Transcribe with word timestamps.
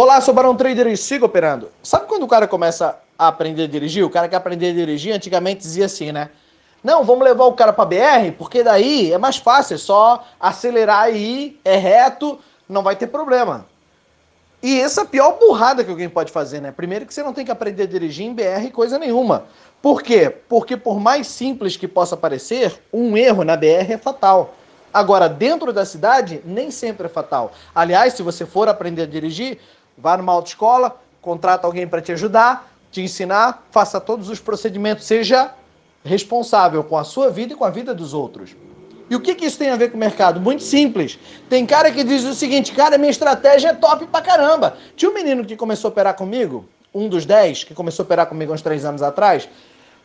Olá, 0.00 0.20
sou 0.20 0.32
Barão 0.32 0.54
Trader 0.54 0.86
e 0.86 0.96
sigo 0.96 1.26
operando. 1.26 1.72
Sabe 1.82 2.06
quando 2.06 2.22
o 2.22 2.28
cara 2.28 2.46
começa 2.46 2.96
a 3.18 3.26
aprender 3.26 3.64
a 3.64 3.66
dirigir? 3.66 4.04
O 4.04 4.08
cara 4.08 4.28
que 4.28 4.36
aprender 4.36 4.70
a 4.70 4.72
dirigir 4.72 5.12
antigamente 5.12 5.62
dizia 5.62 5.86
assim, 5.86 6.12
né? 6.12 6.30
Não, 6.84 7.02
vamos 7.02 7.24
levar 7.24 7.46
o 7.46 7.52
cara 7.54 7.72
para 7.72 7.84
BR, 7.84 8.30
porque 8.38 8.62
daí 8.62 9.12
é 9.12 9.18
mais 9.18 9.38
fácil, 9.38 9.74
é 9.74 9.76
só 9.76 10.24
acelerar 10.38 11.12
e 11.12 11.16
ir, 11.16 11.60
é 11.64 11.74
reto, 11.76 12.38
não 12.68 12.84
vai 12.84 12.94
ter 12.94 13.08
problema. 13.08 13.66
E 14.62 14.80
essa 14.80 15.00
é 15.00 15.02
a 15.02 15.08
pior 15.08 15.36
burrada 15.36 15.82
que 15.82 15.90
alguém 15.90 16.08
pode 16.08 16.30
fazer, 16.30 16.60
né? 16.60 16.70
Primeiro 16.70 17.04
que 17.04 17.12
você 17.12 17.24
não 17.24 17.32
tem 17.32 17.44
que 17.44 17.50
aprender 17.50 17.82
a 17.82 17.86
dirigir 17.86 18.24
em 18.24 18.32
BR 18.32 18.70
coisa 18.72 19.00
nenhuma. 19.00 19.46
Por 19.82 20.00
quê? 20.00 20.32
Porque 20.48 20.76
por 20.76 21.00
mais 21.00 21.26
simples 21.26 21.76
que 21.76 21.88
possa 21.88 22.16
parecer, 22.16 22.80
um 22.92 23.16
erro 23.16 23.42
na 23.42 23.56
BR 23.56 23.94
é 23.94 23.98
fatal. 23.98 24.54
Agora, 24.92 25.28
dentro 25.28 25.72
da 25.72 25.84
cidade, 25.84 26.40
nem 26.44 26.70
sempre 26.70 27.06
é 27.06 27.08
fatal. 27.10 27.52
Aliás, 27.74 28.14
se 28.14 28.22
você 28.22 28.46
for 28.46 28.68
aprender 28.68 29.02
a 29.02 29.06
dirigir, 29.06 29.58
vá 29.98 30.16
numa 30.16 30.32
autoescola, 30.32 30.96
contrata 31.20 31.66
alguém 31.66 31.86
para 31.86 32.00
te 32.00 32.12
ajudar, 32.12 32.72
te 32.90 33.02
ensinar, 33.02 33.66
faça 33.70 34.00
todos 34.00 34.28
os 34.28 34.40
procedimentos, 34.40 35.04
seja 35.04 35.52
responsável 36.04 36.82
com 36.84 36.96
a 36.96 37.04
sua 37.04 37.30
vida 37.30 37.52
e 37.52 37.56
com 37.56 37.64
a 37.64 37.70
vida 37.70 37.94
dos 37.94 38.14
outros. 38.14 38.56
E 39.10 39.16
o 39.16 39.20
que, 39.20 39.34
que 39.34 39.46
isso 39.46 39.58
tem 39.58 39.70
a 39.70 39.76
ver 39.76 39.90
com 39.90 39.96
o 39.96 40.00
mercado? 40.00 40.40
Muito 40.40 40.62
simples. 40.62 41.18
Tem 41.48 41.64
cara 41.64 41.90
que 41.90 42.04
diz 42.04 42.24
o 42.24 42.34
seguinte, 42.34 42.72
cara, 42.72 42.98
minha 42.98 43.10
estratégia 43.10 43.68
é 43.68 43.74
top 43.74 44.06
pra 44.06 44.20
caramba. 44.20 44.76
Tinha 44.96 45.10
um 45.10 45.14
menino 45.14 45.44
que 45.44 45.56
começou 45.56 45.88
a 45.88 45.92
operar 45.92 46.14
comigo, 46.14 46.66
um 46.94 47.08
dos 47.08 47.24
10, 47.24 47.64
que 47.64 47.74
começou 47.74 48.02
a 48.02 48.06
operar 48.06 48.26
comigo 48.26 48.52
uns 48.52 48.60
3 48.60 48.84
anos 48.84 49.02
atrás. 49.02 49.48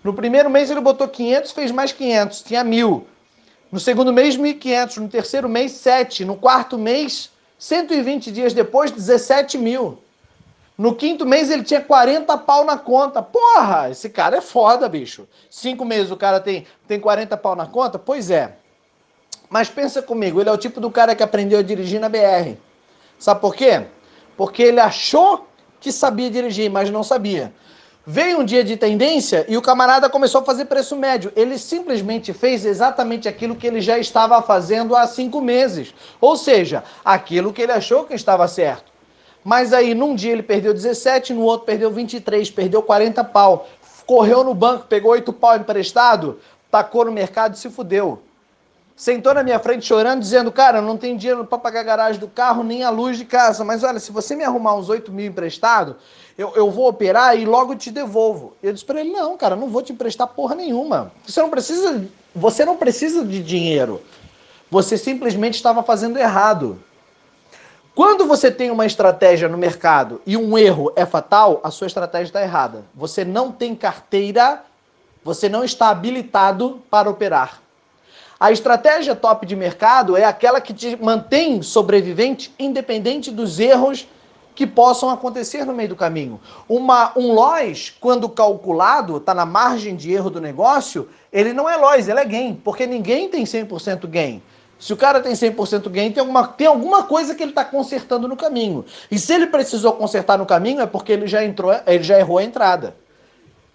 No 0.03 0.14
primeiro 0.14 0.50
mês 0.50 0.72
ele 0.72 0.80
botou 0.80 1.08
500, 1.08 1.52
fez 1.52 1.72
mais 1.72 1.91
500, 1.91 2.41
tinha 2.44 2.64
mil. 2.64 3.05
No 3.73 3.80
segundo 3.80 4.14
mês, 4.14 4.38
1.500. 4.38 4.98
No 4.98 5.08
terceiro 5.08 5.50
mês, 5.50 5.72
7. 5.72 6.23
No 6.23 6.36
quarto 6.36 6.78
mês, 6.78 7.31
120 7.63 8.30
dias 8.30 8.53
depois, 8.53 8.91
17 8.91 9.58
mil. 9.58 9.98
No 10.77 10.94
quinto 10.94 11.26
mês, 11.26 11.49
ele 11.49 11.63
tinha 11.63 11.80
40 11.80 12.38
pau 12.39 12.66
na 12.66 12.78
conta. 12.78 13.22
Porra, 13.22 13.89
esse 13.89 14.09
cara 14.09 14.36
é 14.36 14.42
foda, 14.42 14.89
bicho. 14.89 15.25
Cinco 15.50 15.86
meses 15.86 16.11
o 16.11 16.17
cara 16.17 16.41
tem, 16.41 16.67
tem 16.86 17.00
40 17.00 17.38
pau 17.38 17.56
na 17.56 17.66
conta? 17.66 17.97
Pois 17.97 18.30
é. 18.30 18.58
Mas 19.50 19.69
pensa 19.69 20.02
comigo, 20.02 20.41
ele 20.41 20.50
é 20.50 20.52
o 20.52 20.58
tipo 20.58 20.81
do 20.81 20.91
cara 20.91 21.16
que 21.16 21.23
aprendeu 21.23 21.58
a 21.58 21.61
dirigir 21.61 22.02
na 22.02 22.09
BR. 22.09 22.58
Sabe 23.17 23.39
por 23.39 23.56
quê? 23.56 23.86
Porque 24.36 24.61
ele 24.61 24.81
achou 24.81 25.47
que 25.80 25.89
sabia 25.89 26.30
dirigir, 26.30 26.69
mas 26.69 26.89
não 26.89 27.02
sabia. 27.02 27.53
Veio 28.06 28.40
um 28.40 28.44
dia 28.44 28.66
de 28.66 28.76
tendência 28.76 29.46
e 29.48 29.56
o 29.56 29.62
camarada 29.62 30.09
começou 30.09 30.42
a 30.42 30.44
fazer 30.44 30.66
preço 30.66 30.94
médio. 30.94 31.32
Ele 31.38 31.58
simplesmente 31.58 32.34
fez 32.34 32.66
exatamente 32.66 33.30
aquilo 33.30 33.56
que 33.56 33.66
ele 33.66 33.80
já 33.80 33.98
estava 33.98 34.42
fazendo 34.42 34.94
há 34.94 35.08
cinco 35.08 35.40
meses. 35.40 35.96
Ou 36.20 36.36
seja, 36.36 36.84
aquilo 37.06 37.54
que 37.54 37.62
ele 37.62 37.72
achou 37.72 38.04
que 38.04 38.14
estava 38.14 38.46
certo. 38.50 38.92
Mas 39.42 39.72
aí, 39.72 39.94
num 39.94 40.16
dia 40.16 40.34
ele 40.34 40.44
perdeu 40.44 40.74
17, 40.74 41.34
no 41.34 41.44
outro 41.44 41.66
perdeu 41.66 41.90
23, 41.92 42.52
perdeu 42.52 42.84
40 42.84 43.24
pau. 43.24 43.70
Correu 44.06 44.44
no 44.44 44.54
banco, 44.54 44.86
pegou 44.86 45.12
8 45.12 45.31
pau 45.31 45.56
emprestado, 45.56 46.42
tacou 46.70 47.06
no 47.06 47.12
mercado 47.12 47.56
e 47.56 47.58
se 47.58 47.70
fudeu. 47.70 48.22
Sentou 48.95 49.33
na 49.33 49.44
minha 49.44 49.59
frente 49.59 49.86
chorando, 49.86 50.22
dizendo: 50.22 50.52
Cara, 50.52 50.81
não 50.81 50.97
tenho 50.97 51.17
dinheiro 51.17 51.45
para 51.45 51.58
pagar 51.58 51.80
a 51.80 51.83
garagem 51.83 52.19
do 52.19 52.27
carro 52.27 52.63
nem 52.63 52.83
a 52.83 52.89
luz 52.89 53.17
de 53.17 53.25
casa. 53.25 53.63
Mas 53.63 53.83
olha, 53.83 54.00
se 54.00 54.11
você 54.11 54.35
me 54.35 54.44
arrumar 54.44 54.75
uns 54.75 54.88
8 54.88 55.11
mil 55.11 55.25
emprestado, 55.25 55.95
eu, 56.38 56.53
eu 56.55 56.69
vou 56.69 56.88
operar 56.88 57.38
e 57.38 57.44
logo 57.44 57.75
te 57.75 57.89
devolvo. 57.89 58.53
Eu 58.61 58.72
disse 58.72 58.85
para 58.85 59.00
ele: 59.00 59.11
Não, 59.11 59.35
cara, 59.35 59.55
não 59.55 59.67
vou 59.69 59.81
te 59.81 59.91
emprestar 59.91 60.27
porra 60.27 60.53
nenhuma. 60.53 61.11
Você 61.25 61.41
não 61.41 61.50
precisa, 61.50 62.05
você 62.35 62.63
não 62.63 62.77
precisa 62.77 63.25
de 63.25 63.41
dinheiro. 63.41 64.02
Você 64.69 64.97
simplesmente 64.97 65.55
estava 65.55 65.81
fazendo 65.81 66.17
errado. 66.17 66.80
Quando 67.95 68.25
você 68.25 68.50
tem 68.50 68.72
uma 68.72 68.88
estratégia 68.88 69.47
no 69.47 69.57
mercado 69.57 70.19
e 70.25 70.35
um 70.35 70.57
erro 70.57 70.91
é 70.95 71.05
fatal, 71.05 71.59
a 71.63 71.69
sua 71.69 71.85
estratégia 71.85 72.30
está 72.30 72.41
errada. 72.41 72.85
Você 72.95 73.23
não 73.23 73.52
tem 73.52 73.75
carteira, 73.75 74.63
você 75.23 75.47
não 75.47 75.63
está 75.63 75.89
habilitado 75.89 76.81
para 76.89 77.07
operar. 77.09 77.62
A 78.44 78.52
estratégia 78.52 79.16
top 79.16 79.46
de 79.46 79.56
mercado 79.56 80.18
é 80.18 80.26
aquela 80.26 80.59
que 80.59 80.74
te 80.74 81.02
mantém 81.02 81.62
sobrevivente 81.62 82.54
independente 82.59 83.31
dos 83.31 83.58
erros 83.58 84.06
que 84.54 84.68
possam 84.68 85.09
acontecer 85.09 85.64
no 85.64 85.74
meio 85.74 85.88
do 85.88 85.96
caminho. 85.96 86.42
Uma, 86.68 87.18
um 87.18 87.31
loss, 87.31 87.94
quando 88.02 88.28
calculado, 88.28 89.16
está 89.16 89.34
na 89.34 89.46
margem 89.46 89.96
de 89.96 90.12
erro 90.12 90.30
do 90.30 90.42
negócio, 90.42 91.08
ele 91.31 91.54
não 91.54 91.70
é 91.70 91.78
loss, 91.78 92.06
ele 92.06 92.20
é 92.20 92.26
gain, 92.26 92.54
porque 92.54 92.86
ninguém 92.86 93.30
tem 93.30 93.46
100% 93.46 94.08
gain. 94.08 94.44
Se 94.78 94.92
o 94.92 94.98
cara 94.98 95.22
tem 95.22 95.31
100% 95.31 95.90
gain, 95.90 96.12
tem 96.12 96.20
alguma, 96.20 96.46
tem 96.46 96.68
alguma 96.68 97.04
coisa 97.04 97.34
que 97.36 97.44
ele 97.44 97.52
está 97.52 97.64
consertando 97.64 98.28
no 98.28 98.36
caminho. 98.36 98.84
E 99.10 99.18
se 99.18 99.34
ele 99.34 99.48
precisou 99.48 99.94
consertar 99.94 100.38
no 100.38 100.46
caminho, 100.46 100.81
é 100.81 100.86
porque 100.86 101.14
ele 101.14 101.28
já, 101.28 101.46
entrou, 101.46 101.74
ele 101.88 102.04
já 102.04 102.20
errou 102.20 102.40
a 102.40 102.44
entrada. 102.44 102.94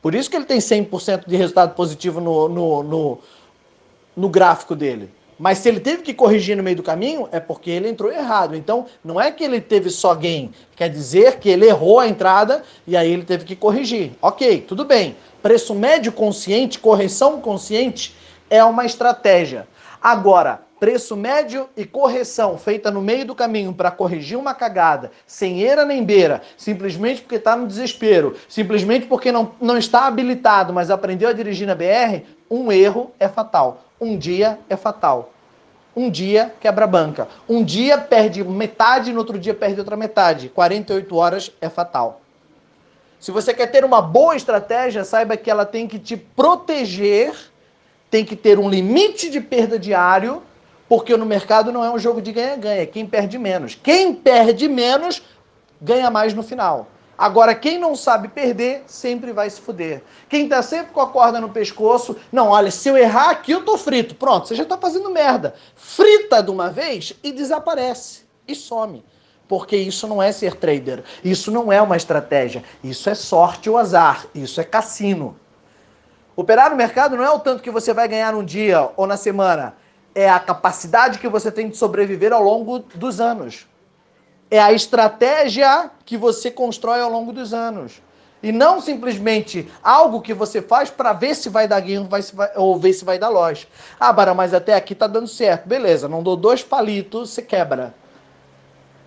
Por 0.02 0.14
isso 0.14 0.28
que 0.28 0.36
ele 0.36 0.44
tem 0.44 0.58
100% 0.58 1.22
de 1.26 1.36
resultado 1.36 1.74
positivo 1.74 2.20
no, 2.20 2.50
no, 2.50 2.82
no 2.82 3.18
no 4.18 4.28
gráfico 4.28 4.74
dele. 4.74 5.10
Mas 5.38 5.58
se 5.58 5.68
ele 5.68 5.78
teve 5.78 6.02
que 6.02 6.12
corrigir 6.12 6.56
no 6.56 6.62
meio 6.64 6.76
do 6.76 6.82
caminho, 6.82 7.28
é 7.30 7.38
porque 7.38 7.70
ele 7.70 7.88
entrou 7.88 8.10
errado. 8.10 8.56
Então, 8.56 8.86
não 9.04 9.20
é 9.20 9.30
que 9.30 9.44
ele 9.44 9.60
teve 9.60 9.88
só 9.88 10.12
gain. 10.12 10.50
Quer 10.74 10.90
dizer 10.90 11.38
que 11.38 11.48
ele 11.48 11.66
errou 11.66 12.00
a 12.00 12.08
entrada 12.08 12.64
e 12.84 12.96
aí 12.96 13.12
ele 13.12 13.22
teve 13.22 13.44
que 13.44 13.54
corrigir. 13.54 14.10
Ok, 14.20 14.64
tudo 14.66 14.84
bem. 14.84 15.14
Preço 15.40 15.76
médio 15.76 16.10
consciente, 16.10 16.80
correção 16.80 17.40
consciente, 17.40 18.16
é 18.50 18.64
uma 18.64 18.84
estratégia. 18.84 19.68
Agora, 20.02 20.62
preço 20.78 21.16
médio 21.16 21.68
e 21.76 21.84
correção 21.84 22.56
feita 22.56 22.90
no 22.90 23.00
meio 23.00 23.24
do 23.24 23.34
caminho 23.34 23.72
para 23.72 23.90
corrigir 23.90 24.38
uma 24.38 24.54
cagada, 24.54 25.10
sem 25.26 25.60
eira 25.60 25.84
nem 25.84 26.04
beira, 26.04 26.42
simplesmente 26.56 27.22
porque 27.22 27.36
está 27.36 27.56
no 27.56 27.66
desespero, 27.66 28.36
simplesmente 28.48 29.06
porque 29.06 29.32
não, 29.32 29.52
não 29.60 29.76
está 29.76 30.06
habilitado, 30.06 30.72
mas 30.72 30.90
aprendeu 30.90 31.28
a 31.28 31.32
dirigir 31.32 31.66
na 31.66 31.74
BR, 31.74 32.24
um 32.50 32.70
erro 32.70 33.12
é 33.18 33.28
fatal. 33.28 33.84
Um 34.00 34.16
dia 34.16 34.58
é 34.68 34.76
fatal. 34.76 35.32
Um 35.94 36.08
dia 36.08 36.54
quebra 36.60 36.86
banca. 36.86 37.26
Um 37.48 37.64
dia 37.64 37.98
perde 37.98 38.44
metade, 38.44 39.12
no 39.12 39.18
outro 39.18 39.38
dia 39.38 39.52
perde 39.52 39.80
outra 39.80 39.96
metade. 39.96 40.48
48 40.48 41.16
horas 41.16 41.52
é 41.60 41.68
fatal. 41.68 42.20
Se 43.18 43.32
você 43.32 43.52
quer 43.52 43.66
ter 43.66 43.84
uma 43.84 44.00
boa 44.00 44.36
estratégia, 44.36 45.04
saiba 45.04 45.36
que 45.36 45.50
ela 45.50 45.66
tem 45.66 45.88
que 45.88 45.98
te 45.98 46.16
proteger, 46.16 47.34
tem 48.08 48.24
que 48.24 48.36
ter 48.36 48.60
um 48.60 48.70
limite 48.70 49.28
de 49.28 49.40
perda 49.40 49.76
diário, 49.76 50.40
porque 50.88 51.16
no 51.16 51.26
mercado 51.26 51.70
não 51.70 51.84
é 51.84 51.90
um 51.90 51.98
jogo 51.98 52.22
de 52.22 52.32
ganha-ganha, 52.32 52.86
quem 52.86 53.06
perde 53.06 53.38
menos. 53.38 53.74
Quem 53.74 54.14
perde 54.14 54.66
menos 54.68 55.22
ganha 55.80 56.10
mais 56.10 56.32
no 56.32 56.42
final. 56.42 56.88
Agora, 57.18 57.52
quem 57.52 57.78
não 57.78 57.96
sabe 57.96 58.28
perder, 58.28 58.84
sempre 58.86 59.32
vai 59.32 59.50
se 59.50 59.60
fuder. 59.60 60.04
Quem 60.28 60.48
tá 60.48 60.62
sempre 60.62 60.92
com 60.92 61.00
a 61.00 61.08
corda 61.08 61.40
no 61.40 61.48
pescoço, 61.48 62.16
não, 62.30 62.50
olha, 62.50 62.70
se 62.70 62.88
eu 62.88 62.96
errar 62.96 63.30
aqui, 63.30 63.50
eu 63.50 63.64
tô 63.64 63.76
frito. 63.76 64.14
Pronto, 64.14 64.46
você 64.46 64.54
já 64.54 64.64
tá 64.64 64.78
fazendo 64.78 65.10
merda. 65.10 65.54
Frita 65.74 66.40
de 66.40 66.50
uma 66.50 66.70
vez 66.70 67.14
e 67.24 67.32
desaparece. 67.32 68.22
E 68.46 68.54
some. 68.54 69.04
Porque 69.48 69.76
isso 69.76 70.06
não 70.06 70.22
é 70.22 70.30
ser 70.30 70.54
trader. 70.54 71.02
Isso 71.24 71.50
não 71.50 71.72
é 71.72 71.82
uma 71.82 71.96
estratégia. 71.96 72.62
Isso 72.84 73.10
é 73.10 73.16
sorte 73.16 73.68
ou 73.68 73.76
azar. 73.76 74.26
Isso 74.32 74.60
é 74.60 74.64
cassino. 74.64 75.36
Operar 76.36 76.70
no 76.70 76.76
mercado 76.76 77.16
não 77.16 77.24
é 77.24 77.30
o 77.30 77.40
tanto 77.40 77.64
que 77.64 77.70
você 77.70 77.92
vai 77.92 78.06
ganhar 78.06 78.32
num 78.32 78.44
dia 78.44 78.90
ou 78.96 79.08
na 79.08 79.16
semana. 79.16 79.74
É 80.18 80.28
a 80.28 80.40
capacidade 80.40 81.18
que 81.18 81.28
você 81.28 81.50
tem 81.52 81.68
de 81.68 81.76
sobreviver 81.76 82.32
ao 82.32 82.42
longo 82.42 82.78
dos 82.80 83.20
anos 83.20 83.66
é 84.50 84.58
a 84.58 84.72
estratégia 84.72 85.90
que 86.04 86.16
você 86.16 86.50
constrói 86.50 87.00
ao 87.00 87.10
longo 87.10 87.32
dos 87.32 87.52
anos. 87.52 88.02
E 88.40 88.52
não 88.52 88.80
simplesmente 88.80 89.68
algo 89.82 90.22
que 90.22 90.32
você 90.32 90.62
faz 90.62 90.90
para 90.90 91.12
ver 91.12 91.34
se 91.34 91.48
vai 91.48 91.66
dar 91.66 91.80
guinho 91.80 92.04
vai, 92.04 92.22
ou 92.54 92.78
ver 92.78 92.92
se 92.92 93.04
vai 93.04 93.18
dar 93.18 93.28
loja. 93.28 93.66
Ah, 93.98 94.12
Bara, 94.12 94.32
mas 94.32 94.54
até 94.54 94.74
aqui 94.74 94.94
tá 94.94 95.08
dando 95.08 95.26
certo. 95.26 95.68
Beleza, 95.68 96.08
não 96.08 96.22
dou 96.22 96.36
dois 96.36 96.62
palitos, 96.62 97.30
você 97.30 97.42
quebra. 97.42 97.94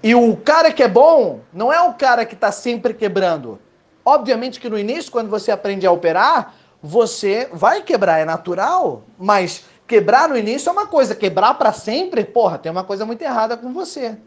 E 0.04 0.14
o 0.14 0.36
cara 0.36 0.72
que 0.74 0.84
é 0.84 0.88
bom 0.88 1.40
não 1.54 1.72
é 1.72 1.82
o 1.82 1.94
cara 1.94 2.26
que 2.26 2.34
está 2.34 2.52
sempre 2.52 2.94
quebrando. 2.94 3.58
Obviamente 4.04 4.60
que 4.60 4.70
no 4.70 4.78
início, 4.78 5.12
quando 5.12 5.30
você 5.30 5.50
aprende 5.50 5.88
a 5.88 5.92
operar, 5.92 6.56
você 6.84 7.48
vai 7.54 7.84
quebrar, 7.84 8.20
é 8.20 8.26
natural. 8.26 9.04
Mas 9.18 9.64
quebrar 9.92 10.30
no 10.30 10.38
início 10.38 10.70
é 10.70 10.72
uma 10.72 10.88
coisa, 10.88 11.14
quebrar 11.14 11.56
para 11.56 11.74
sempre, 11.74 12.24
porra, 12.24 12.58
tem 12.58 12.72
uma 12.72 12.86
coisa 12.86 13.06
muito 13.06 13.22
errada 13.22 13.58
com 13.58 13.74
você. 13.74 14.18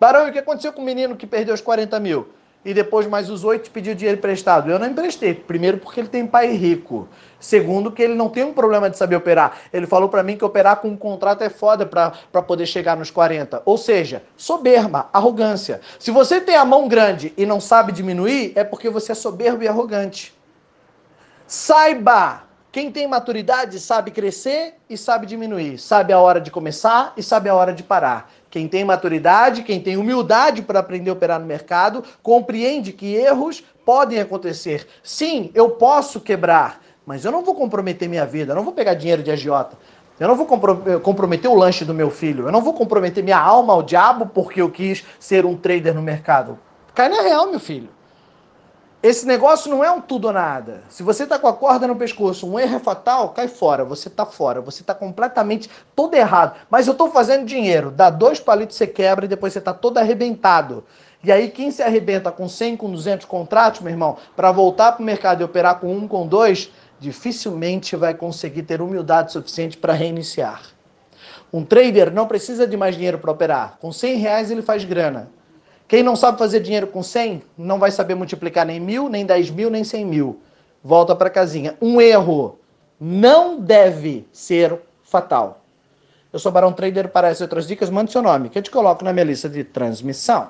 Barão, 0.00 0.26
o 0.26 0.32
que 0.32 0.38
aconteceu 0.38 0.72
com 0.72 0.80
o 0.80 0.84
menino 0.84 1.14
que 1.14 1.26
perdeu 1.26 1.54
os 1.54 1.60
40 1.60 2.00
mil? 2.00 2.28
E 2.64 2.72
depois 2.72 3.06
mais 3.06 3.28
os 3.28 3.44
oito 3.44 3.70
pediu 3.70 3.94
dinheiro 3.94 4.16
emprestado. 4.16 4.70
Eu 4.70 4.78
não 4.78 4.86
emprestei. 4.86 5.34
Primeiro, 5.34 5.76
porque 5.76 6.00
ele 6.00 6.08
tem 6.08 6.26
pai 6.26 6.52
rico. 6.52 7.06
Segundo, 7.38 7.92
que 7.92 8.02
ele 8.02 8.14
não 8.14 8.30
tem 8.30 8.44
um 8.44 8.52
problema 8.54 8.88
de 8.88 8.96
saber 8.96 9.16
operar. 9.16 9.58
Ele 9.74 9.86
falou 9.86 10.08
para 10.08 10.22
mim 10.22 10.38
que 10.38 10.44
operar 10.44 10.76
com 10.76 10.88
um 10.88 10.96
contrato 10.96 11.44
é 11.44 11.50
foda 11.50 11.84
para 11.84 12.42
poder 12.42 12.64
chegar 12.64 12.96
nos 12.96 13.10
40. 13.10 13.62
Ou 13.66 13.76
seja, 13.76 14.22
soberba, 14.38 15.10
arrogância. 15.12 15.82
Se 15.98 16.10
você 16.10 16.40
tem 16.40 16.56
a 16.56 16.64
mão 16.64 16.88
grande 16.88 17.34
e 17.36 17.44
não 17.44 17.60
sabe 17.60 17.92
diminuir, 17.92 18.52
é 18.56 18.64
porque 18.64 18.88
você 18.88 19.12
é 19.12 19.14
soberbo 19.14 19.62
e 19.62 19.68
arrogante. 19.68 20.34
Saiba 21.46 22.47
Quem 22.70 22.92
tem 22.92 23.08
maturidade 23.08 23.80
sabe 23.80 24.10
crescer 24.10 24.74
e 24.90 24.96
sabe 24.96 25.26
diminuir, 25.26 25.78
sabe 25.78 26.12
a 26.12 26.18
hora 26.20 26.38
de 26.38 26.50
começar 26.50 27.14
e 27.16 27.22
sabe 27.22 27.48
a 27.48 27.54
hora 27.54 27.72
de 27.72 27.82
parar. 27.82 28.30
Quem 28.50 28.68
tem 28.68 28.84
maturidade, 28.84 29.62
quem 29.62 29.80
tem 29.80 29.96
humildade 29.96 30.60
para 30.60 30.80
aprender 30.80 31.08
a 31.08 31.14
operar 31.14 31.40
no 31.40 31.46
mercado, 31.46 32.04
compreende 32.22 32.92
que 32.92 33.14
erros 33.14 33.64
podem 33.86 34.20
acontecer. 34.20 34.86
Sim, 35.02 35.50
eu 35.54 35.70
posso 35.70 36.20
quebrar, 36.20 36.82
mas 37.06 37.24
eu 37.24 37.32
não 37.32 37.42
vou 37.42 37.54
comprometer 37.54 38.06
minha 38.06 38.26
vida, 38.26 38.52
eu 38.52 38.56
não 38.56 38.64
vou 38.64 38.74
pegar 38.74 38.92
dinheiro 38.92 39.22
de 39.22 39.30
agiota. 39.30 39.76
Eu 40.20 40.28
não 40.28 40.36
vou 40.36 40.46
comprometer 41.00 41.48
o 41.48 41.54
lanche 41.54 41.84
do 41.84 41.94
meu 41.94 42.10
filho. 42.10 42.48
Eu 42.48 42.52
não 42.52 42.60
vou 42.60 42.74
comprometer 42.74 43.22
minha 43.22 43.38
alma 43.38 43.72
ao 43.72 43.84
diabo 43.84 44.26
porque 44.26 44.60
eu 44.60 44.68
quis 44.68 45.04
ser 45.18 45.46
um 45.46 45.56
trader 45.56 45.94
no 45.94 46.02
mercado. 46.02 46.58
Cai 46.92 47.08
na 47.08 47.22
real, 47.22 47.48
meu 47.48 47.60
filho. 47.60 47.88
Esse 49.00 49.24
negócio 49.24 49.70
não 49.70 49.84
é 49.84 49.90
um 49.92 50.00
tudo 50.00 50.26
ou 50.26 50.32
nada. 50.32 50.82
Se 50.88 51.04
você 51.04 51.22
está 51.22 51.38
com 51.38 51.46
a 51.46 51.52
corda 51.52 51.86
no 51.86 51.94
pescoço, 51.94 52.50
um 52.50 52.58
erro 52.58 52.76
é 52.76 52.78
fatal, 52.80 53.28
cai 53.28 53.46
fora. 53.46 53.84
Você 53.84 54.08
está 54.08 54.26
fora. 54.26 54.60
Você 54.60 54.82
está 54.82 54.92
completamente 54.92 55.70
todo 55.94 56.14
errado. 56.14 56.56
Mas 56.68 56.88
eu 56.88 56.92
estou 56.92 57.08
fazendo 57.08 57.46
dinheiro. 57.46 57.92
Dá 57.92 58.10
dois 58.10 58.40
palitos, 58.40 58.76
você 58.76 58.88
quebra 58.88 59.24
e 59.24 59.28
depois 59.28 59.52
você 59.52 59.60
está 59.60 59.72
todo 59.72 59.98
arrebentado. 59.98 60.82
E 61.22 61.30
aí, 61.30 61.48
quem 61.48 61.70
se 61.70 61.80
arrebenta 61.80 62.32
com 62.32 62.48
100, 62.48 62.76
com 62.76 62.90
200 62.90 63.24
contratos, 63.26 63.80
meu 63.80 63.92
irmão, 63.92 64.16
para 64.34 64.50
voltar 64.50 64.92
para 64.92 65.02
o 65.02 65.06
mercado 65.06 65.42
e 65.42 65.44
operar 65.44 65.78
com 65.78 65.92
um, 65.94 66.08
com 66.08 66.26
dois, 66.26 66.70
dificilmente 66.98 67.94
vai 67.94 68.14
conseguir 68.14 68.64
ter 68.64 68.80
humildade 68.80 69.30
suficiente 69.30 69.76
para 69.76 69.92
reiniciar. 69.92 70.62
Um 71.52 71.64
trader 71.64 72.12
não 72.12 72.26
precisa 72.26 72.66
de 72.66 72.76
mais 72.76 72.96
dinheiro 72.96 73.18
para 73.18 73.30
operar. 73.30 73.78
Com 73.80 73.92
100 73.92 74.16
reais 74.16 74.50
ele 74.50 74.62
faz 74.62 74.84
grana. 74.84 75.28
Quem 75.88 76.02
não 76.02 76.14
sabe 76.14 76.38
fazer 76.38 76.60
dinheiro 76.60 76.86
com 76.86 77.02
100 77.02 77.42
não 77.56 77.78
vai 77.78 77.90
saber 77.90 78.14
multiplicar 78.14 78.66
nem 78.66 78.78
mil, 78.78 79.08
nem 79.08 79.24
10 79.24 79.50
mil, 79.50 79.70
nem 79.70 79.82
100 79.82 80.04
mil. 80.04 80.38
Volta 80.84 81.16
para 81.16 81.30
casinha. 81.30 81.78
Um 81.80 81.98
erro 81.98 82.58
não 83.00 83.58
deve 83.58 84.28
ser 84.30 84.78
fatal. 85.02 85.64
Eu 86.30 86.38
sou 86.38 86.52
Barão 86.52 86.74
Trader. 86.74 87.08
Para 87.08 87.28
essas 87.28 87.40
outras 87.40 87.66
dicas, 87.66 87.88
mande 87.88 88.12
seu 88.12 88.20
nome, 88.20 88.50
que 88.50 88.58
eu 88.58 88.62
te 88.62 88.70
coloco 88.70 89.02
na 89.02 89.14
minha 89.14 89.24
lista 89.24 89.48
de 89.48 89.64
transmissão. 89.64 90.48